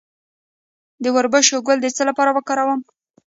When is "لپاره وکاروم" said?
2.09-2.79